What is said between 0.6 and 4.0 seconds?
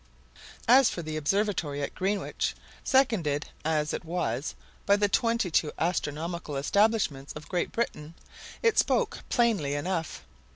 As for the observatory at Greenwich, seconded as